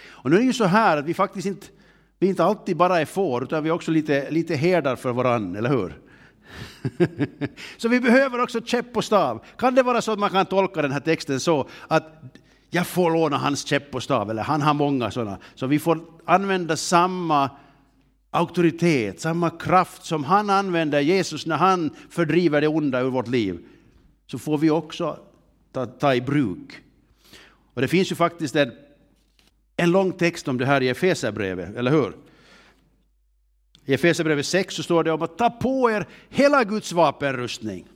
[0.00, 1.66] Och nu är det ju så här att vi faktiskt inte,
[2.18, 5.58] vi inte alltid bara är får, utan vi är också lite, lite herdar för varandra,
[5.58, 5.98] eller hur?
[7.76, 9.44] så vi behöver också käpp och stav.
[9.58, 12.22] Kan det vara så att man kan tolka den här texten så att
[12.70, 15.38] jag får låna hans käpp och stav, eller han har många sådana.
[15.54, 17.50] Så vi får använda samma
[18.30, 23.58] auktoritet, samma kraft som han använder, Jesus, när han fördriver det onda ur vårt liv.
[24.26, 25.18] Så får vi också
[25.72, 26.80] ta, ta i bruk.
[27.74, 28.72] Och det finns ju faktiskt en
[29.76, 32.12] en lång text om det här i Efesierbrevet, eller hur?
[33.84, 37.86] I Efesierbrevet 6 så står det om att ta på er hela Guds vapenrustning.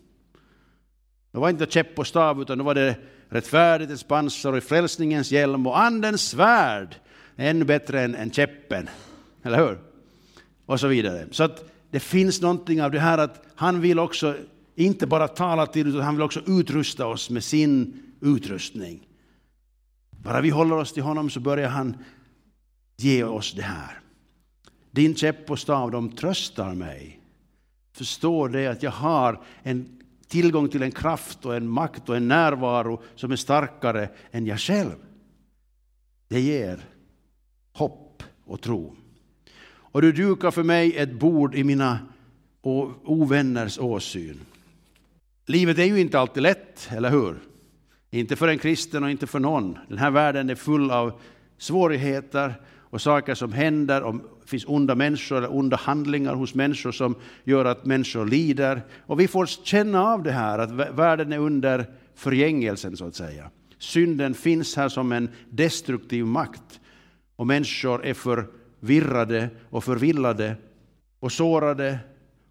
[1.32, 2.96] Det var inte käpp och stav, utan det var det
[3.28, 6.96] rättfärdighetens pansar och frälsningens hjälm och andens svärd.
[7.36, 8.88] Ännu bättre än, än käppen,
[9.42, 9.78] eller hur?
[10.66, 11.26] Och så vidare.
[11.30, 14.34] Så att det finns någonting av det här att han vill också
[14.74, 19.06] inte bara tala till, utan han vill också utrusta oss med sin utrustning.
[20.26, 21.96] Bara vi håller oss till honom så börjar han
[22.96, 24.00] ge oss det här.
[24.90, 27.20] Din käpp och stav, de tröstar mig.
[27.92, 32.28] Förstår det att jag har en tillgång till en kraft och en makt och en
[32.28, 34.94] närvaro som är starkare än jag själv.
[36.28, 36.84] Det ger
[37.72, 38.96] hopp och tro.
[39.68, 41.98] Och du dukar för mig ett bord i mina
[42.62, 44.40] ovänners åsyn.
[45.46, 47.38] Livet är ju inte alltid lätt, eller hur?
[48.16, 49.78] Inte för en kristen och inte för någon.
[49.88, 51.20] Den här världen är full av
[51.58, 52.54] svårigheter
[52.90, 54.02] och saker som händer.
[54.02, 57.14] Och det finns onda människor eller onda handlingar hos människor som
[57.44, 58.82] gör att människor lider.
[59.06, 63.50] Och vi får känna av det här, att världen är under förgängelsen så att säga.
[63.78, 66.80] Synden finns här som en destruktiv makt.
[67.36, 70.56] Och människor är förvirrade och förvillade
[71.20, 71.98] och sårade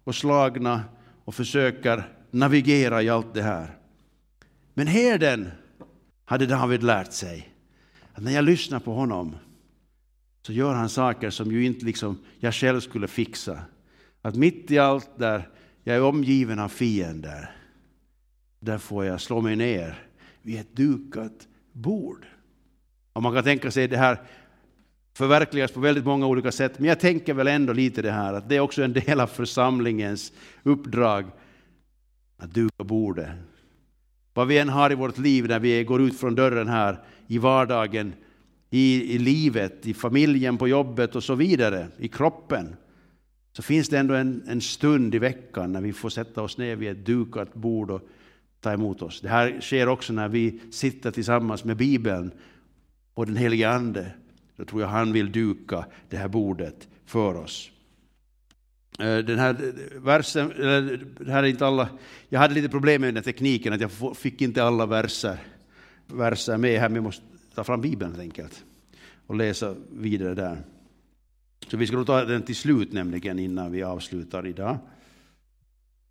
[0.04, 0.80] och slagna
[1.24, 3.75] och försöker navigera i allt det här.
[4.78, 5.50] Men herden
[6.24, 7.54] hade David lärt sig
[8.12, 9.36] att när jag lyssnar på honom
[10.42, 13.60] så gör han saker som ju inte liksom jag själv skulle fixa.
[14.22, 15.48] Att mitt i allt där
[15.84, 17.56] jag är omgiven av fiender,
[18.60, 20.08] där får jag slå mig ner
[20.42, 22.26] vid ett dukat bord.
[23.12, 24.20] Och man kan tänka sig det här
[25.14, 28.48] förverkligas på väldigt många olika sätt, men jag tänker väl ändå lite det här att
[28.48, 31.30] det är också en del av församlingens uppdrag
[32.36, 33.30] att duka bordet.
[34.36, 37.38] Vad vi än har i vårt liv när vi går ut från dörren här i
[37.38, 38.14] vardagen,
[38.70, 42.76] i, i livet, i familjen, på jobbet och så vidare, i kroppen,
[43.52, 46.76] så finns det ändå en, en stund i veckan när vi får sätta oss ner
[46.76, 48.08] vid ett dukat bord och
[48.60, 49.20] ta emot oss.
[49.20, 52.30] Det här sker också när vi sitter tillsammans med Bibeln
[53.14, 54.12] och den helige Ande.
[54.56, 57.70] Då tror jag han vill duka det här bordet för oss.
[58.98, 60.48] Eh, den här eh, versen,
[61.20, 61.88] det här är inte alla,
[62.28, 65.36] jag hade lite problem med den tekniken, att jag fick inte alla verser,
[66.06, 67.24] verser med här, men jag måste
[67.54, 68.64] ta fram Bibeln helt enkelt
[69.26, 70.58] och läsa vidare där.
[71.68, 74.78] Så vi ska ta den till slut nämligen innan vi avslutar idag.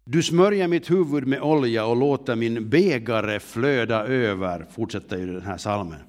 [0.03, 5.41] Du smörjer mitt huvud med olja och låter min bägare flöda över, fortsätter ju den
[5.41, 5.99] här salmen.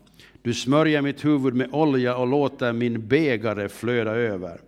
[0.42, 4.60] Du smörjer mitt huvud med olja och låter min bägare flöda över.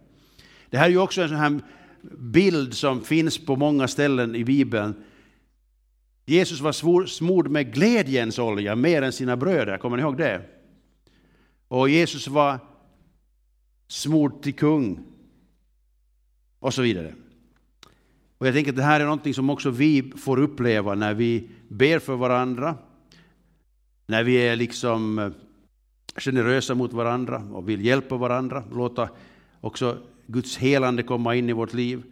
[0.70, 1.61] Det här är ju också en sån här
[2.18, 4.94] bild som finns på många ställen i Bibeln.
[6.26, 10.42] Jesus var smord med glädjens olja mer än sina bröder, kommer ni ihåg det?
[11.68, 12.59] Och Jesus var
[13.88, 15.05] smord till kung
[16.59, 17.14] och så vidare.
[18.38, 21.51] Och jag tänker att det här är någonting som också vi får uppleva när vi
[21.68, 22.74] ber för varandra,
[24.07, 25.30] när vi är liksom eh,
[26.16, 29.09] generösa mot varandra och vill hjälpa varandra, låta
[29.61, 29.99] också
[30.30, 32.02] Guds helande komma in i vårt liv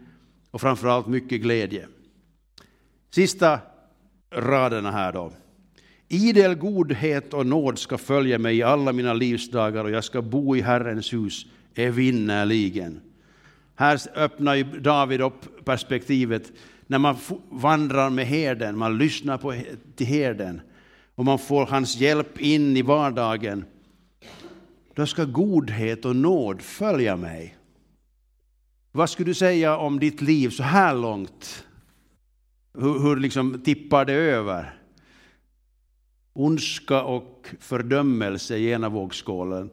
[0.50, 1.88] och framförallt mycket glädje.
[3.10, 3.60] Sista
[4.30, 5.32] raderna här då.
[6.08, 10.56] Idel godhet och nåd ska följa mig i alla mina livsdagar och jag ska bo
[10.56, 13.00] i Herrens hus evinnerligen.
[13.74, 16.52] Här öppnar ju David upp perspektivet
[16.86, 17.16] när man
[17.50, 19.54] vandrar med herden, man lyssnar på,
[19.96, 20.60] till herden
[21.14, 23.64] och man får hans hjälp in i vardagen.
[24.94, 27.56] Då ska godhet och nåd följa mig.
[28.97, 31.66] Vad skulle du säga om ditt liv så här långt?
[32.74, 34.78] Hur, hur liksom tippar det över?
[36.32, 39.70] Ondska och fördömelse i ena vågskålen.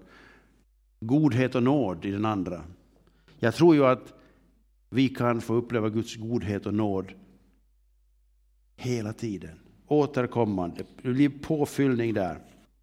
[0.99, 2.61] Godhet och nåd i den andra.
[3.39, 4.13] Jag tror ju att
[4.89, 7.13] vi kan få uppleva Guds godhet och nåd
[8.76, 9.59] hela tiden.
[9.88, 10.84] Återkommande.
[11.01, 12.39] Det blir påfyllning där.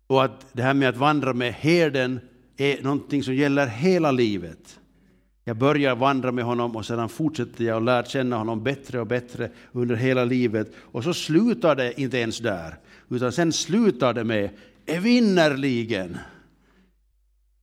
[0.07, 2.21] Och att det här med att vandra med herden
[2.57, 4.81] är någonting som gäller hela livet.
[5.51, 9.07] Jag börjar vandra med honom och sedan fortsätter jag och lär känna honom bättre och
[9.07, 10.73] bättre under hela livet.
[10.77, 12.77] Och så slutar det inte ens där,
[13.09, 14.51] utan sen slutar det med
[14.87, 16.19] evinnerligen.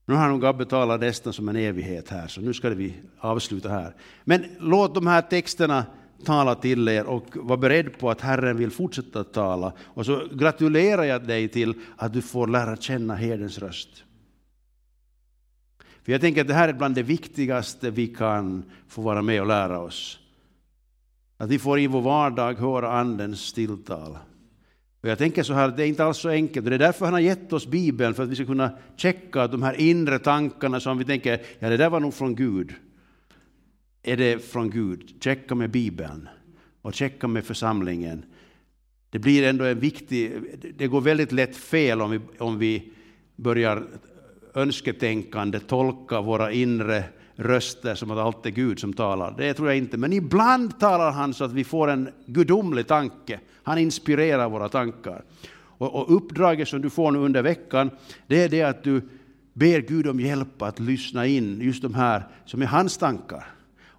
[0.05, 3.69] Nu har nog Gabbe talat nästan som en evighet här, så nu ska vi avsluta
[3.69, 3.95] här.
[4.23, 5.85] Men låt de här texterna
[6.25, 9.73] tala till er och var beredd på att Herren vill fortsätta tala.
[9.79, 14.03] Och så gratulerar jag dig till att du får lära känna herdens röst.
[16.07, 19.41] För jag tänker att det här är bland det viktigaste vi kan få vara med
[19.41, 20.19] och lära oss.
[21.37, 24.17] Att vi får i vår vardag höra Andens tilltal.
[25.01, 26.65] Och jag tänker så här, det är inte alls så enkelt.
[26.65, 29.63] Det är därför han har gett oss Bibeln, för att vi ska kunna checka de
[29.63, 32.73] här inre tankarna som vi tänker, ja det där var nog från Gud.
[34.03, 35.23] Är det från Gud?
[35.23, 36.29] Checka med Bibeln
[36.81, 38.25] och checka med församlingen.
[39.09, 40.41] Det blir ändå en viktig,
[40.77, 42.93] det går väldigt lätt fel om vi, om vi
[43.35, 43.87] börjar
[44.57, 47.03] önsketänkande tolka våra inre
[47.35, 49.33] röster som att allt är Gud som talar.
[49.37, 49.97] Det tror jag inte.
[49.97, 53.39] Men ibland talar han så att vi får en gudomlig tanke.
[53.63, 55.23] Han inspirerar våra tankar.
[55.57, 57.89] Och, och uppdraget som du får nu under veckan,
[58.27, 59.01] det är det att du
[59.53, 63.45] ber Gud om hjälp att lyssna in just de här som är hans tankar.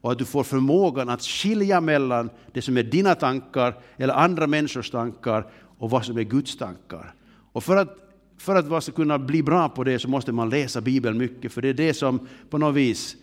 [0.01, 4.47] Och att du får förmågan att skilja mellan det som är dina tankar eller andra
[4.47, 5.47] människors tankar
[5.79, 7.15] och vad som är Guds tankar.
[7.53, 8.08] Och för att
[8.39, 11.53] för att man ska kunna bli bra på det så måste man läsa Bibeln mycket,
[11.53, 13.17] för det är det som på något vis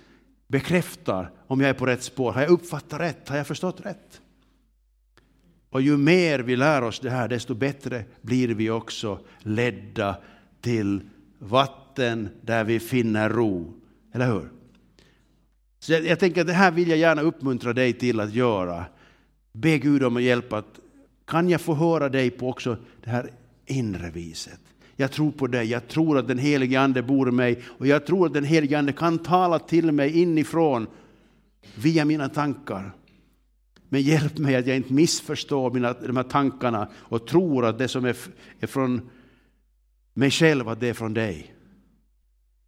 [0.48, 2.32] bekräftar om jag är på rätt spår.
[2.32, 3.30] Har jag uppfattat rätt?
[3.30, 4.22] Har jag förstått rätt?
[5.70, 10.18] Och ju mer vi lär oss det här, desto bättre blir vi också ledda
[10.62, 11.02] till
[11.40, 13.74] vatten där vi finner ro.
[14.14, 14.50] Eller hur?
[15.80, 18.86] Så jag, jag tänker att det här vill jag gärna uppmuntra dig till att göra.
[19.52, 20.80] Be Gud om hjälp att
[21.26, 23.30] kan jag få höra dig på också det här
[23.66, 24.60] inre viset?
[24.96, 28.06] Jag tror på dig, jag tror att den helige Ande bor i mig och jag
[28.06, 30.88] tror att den helige Ande kan tala till mig inifrån
[31.76, 32.92] via mina tankar.
[33.90, 37.88] Men hjälp mig att jag inte missförstår mina, de här tankarna och tror att det
[37.88, 38.18] som är,
[38.60, 39.10] är från
[40.14, 41.56] mig själv, att det är från dig.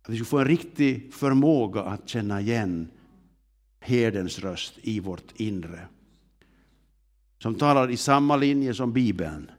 [0.02, 2.88] Att vi ska få en riktig förmåga att känna igen
[3.80, 5.80] herdens röst i vårt inre.
[7.40, 9.52] Som talar i samma linje som Bibeln.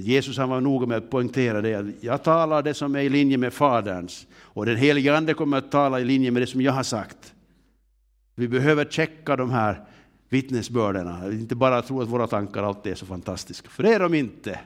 [0.00, 3.08] Jesus han var noga med att poängtera det, att jag talar det som är i
[3.08, 6.60] linje med Faderns och den helige Ande kommer att tala i linje med det som
[6.60, 7.34] jag har sagt.
[8.34, 9.84] Vi behöver checka de här
[10.28, 14.14] vittnesbörderna, inte bara tro att våra tankar alltid är så fantastiska, för det är de
[14.14, 14.60] inte.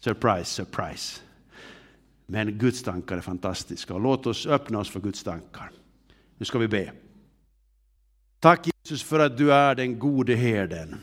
[0.00, 1.20] Surprise, surprise.
[2.26, 5.70] Men Guds tankar är fantastiska och låt oss öppna oss för Guds tankar.
[6.38, 6.92] Nu ska vi be.
[8.40, 10.96] Tack Jesus för att du är den gode herden.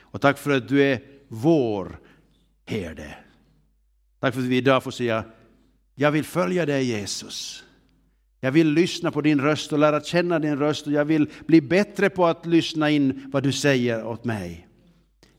[0.00, 1.98] Och tack för att du är vår
[2.66, 3.16] herde.
[4.20, 5.24] Tack för att vi idag får säga,
[5.94, 7.64] jag vill följa dig Jesus.
[8.40, 11.60] Jag vill lyssna på din röst och lära känna din röst och jag vill bli
[11.60, 14.68] bättre på att lyssna in vad du säger åt mig.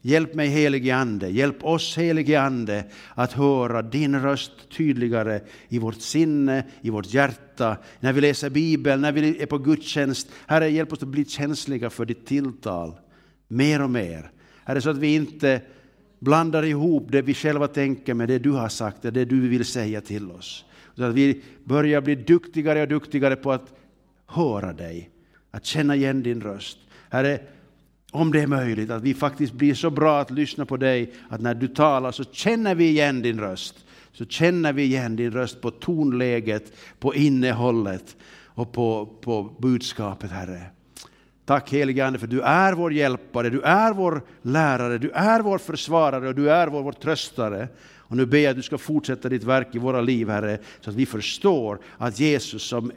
[0.01, 2.85] Hjälp mig helige Ande, hjälp oss helige Ande
[3.15, 9.01] att höra din röst tydligare i vårt sinne, i vårt hjärta, när vi läser Bibeln,
[9.01, 10.27] när vi är på gudstjänst.
[10.47, 12.99] Herre, hjälp oss att bli känsliga för ditt tilltal
[13.47, 14.31] mer och mer.
[14.65, 15.61] Herre, så att vi inte
[16.19, 20.01] blandar ihop det vi själva tänker med det du har sagt, det du vill säga
[20.01, 20.65] till oss.
[20.95, 23.73] Så att vi börjar bli duktigare och duktigare på att
[24.25, 25.09] höra dig,
[25.51, 26.77] att känna igen din röst.
[27.09, 27.39] Herre,
[28.11, 31.41] om det är möjligt, att vi faktiskt blir så bra att lyssna på dig att
[31.41, 33.75] när du talar så känner vi igen din röst.
[34.11, 38.15] Så känner vi igen din röst på tonläget, på innehållet
[38.45, 40.61] och på, på budskapet, Herre.
[41.47, 45.57] Tack helige Ande för du är vår hjälpare, du är vår lärare, du är vår
[45.57, 47.67] försvarare och du är vår, vår tröstare.
[47.97, 50.89] Och nu ber jag att du ska fortsätta ditt verk i våra liv, Herre, så
[50.89, 52.91] att vi förstår att Jesus som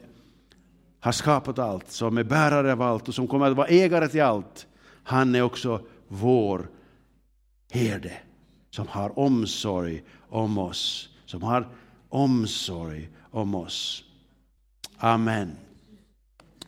[0.99, 4.21] har skapat allt, som är bärare av allt och som kommer att vara ägare till
[4.21, 4.67] allt,
[5.03, 6.67] han är också vår
[7.71, 8.13] herde
[8.69, 11.67] som har omsorg om oss, som har
[12.09, 14.03] omsorg om oss.
[14.97, 15.51] Amen.